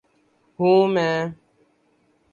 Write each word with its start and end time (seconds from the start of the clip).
ہوں 0.59 0.87
میں 0.87 1.15